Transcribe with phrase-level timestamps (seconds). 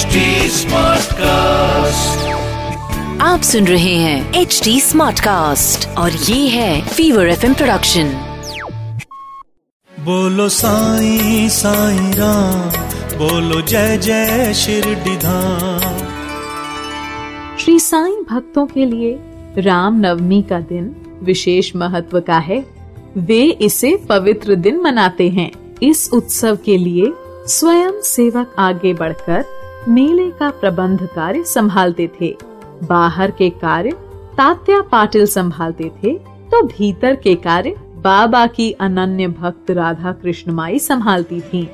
[0.00, 0.16] HD
[0.50, 2.20] Smartcast.
[3.20, 8.04] आप सुन रहे हैं एच डी स्मार्ट कास्ट और ये है फीवर एफ़ प्रोडक्शन
[10.00, 12.70] बोलो साई साई राम
[13.18, 15.98] बोलो जय जय शिरडी धाम
[17.58, 19.18] श्री साईं भक्तों के लिए
[19.58, 22.66] राम नवमी का दिन विशेष महत्व का है।
[23.16, 25.50] वे इसे पवित्र दिन मनाते हैं।
[25.82, 27.12] इस उत्सव के लिए
[27.46, 29.44] स्वयं सेवक आगे बढ़कर
[29.88, 32.36] मेले का प्रबंध कार्य संभालते थे।
[32.82, 33.90] बाहर के कार्य
[34.36, 36.12] तात्या पाटिल संभालते थे
[36.50, 41.66] तो भीतर के कार्य बाबा की अनन्य भक्त राधा कृष्ण माई संभालती थीं।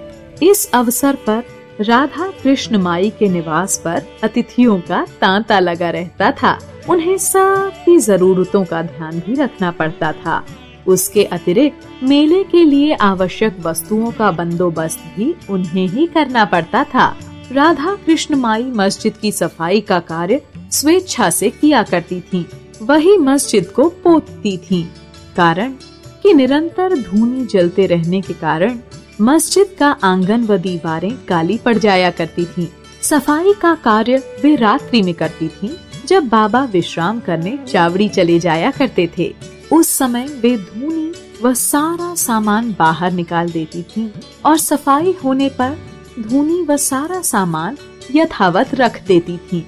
[0.43, 1.43] इस अवसर पर
[1.81, 8.65] राधा कृष्ण माई के निवास पर अतिथियों का तांता लगा रहता था। उन्हें सबकी जरूरतों
[8.65, 10.43] का ध्यान भी रखना पड़ता था।
[10.87, 17.15] उसके अतिरिक्त मेले के लिए आवश्यक वस्तुओं का बंदोबस्त भी उन्हें ही करना पड़ता था।
[17.53, 20.41] राधा कृष्ण माई मस्जिद की सफ़ाई का कार्य
[20.73, 22.47] स्वेच्छा से किया करती थी।
[22.83, 24.83] वही मस्जिद को पोतती थी।
[25.37, 25.73] कारण
[26.23, 28.79] कि निरंतर धूनी जलते रहने के कारण
[29.21, 32.67] मस्जिद का आँगन व दीवारें काली पड़ जाया करती थीं।
[33.03, 35.71] सफ़ाई का कार्य वे रात्रि में करती थीं,
[36.07, 39.35] जब बाबा विश्राम करने चावड़ी चले जाया करते थे।
[39.73, 44.09] उस समय वे धूनी व सारा सामान बाहर निकाल देती थीं
[44.47, 45.77] और सफ़ाई होने पर
[46.21, 47.77] धूनी व सारा सामान
[48.15, 49.61] यथावत रख देती थी।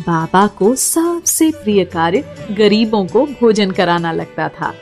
[0.00, 4.74] बाबा को सबसे प्रिय कार्य गरीबों को भोजन कराना लगता था।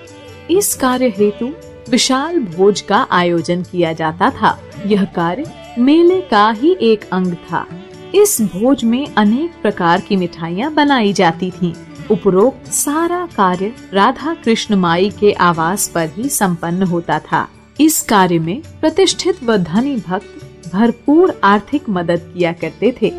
[0.51, 1.51] इस कार्य हेतु
[1.91, 7.67] विशाल भोज का आयोजन किया जाता था। यह कार्य मेले का ही एक अंग था।
[8.15, 11.75] इस भोज में अनेक प्रकार की मिठाइयाँ बनाई जाती थीं।
[12.11, 17.49] उपरोक्त सारा कार्य राधा कृष्ण माई के आवास पर ही संपन्न होता था।
[17.81, 23.11] इस कार्य में प्रतिष्ठित व धनी भक्त भरपूर आर्थिक मदद किया करते थे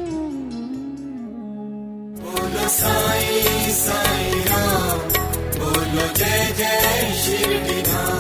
[2.19, 5.00] बोलो साईं साईं राम
[5.59, 8.18] बोलो जय जय शिरडी धाम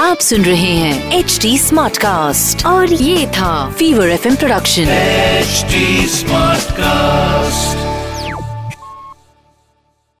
[0.00, 5.64] आप सुन रहे हैं एच डी स्मार्ट कास्ट और ये था fever F production H
[6.10, 7.89] smart Smartcast.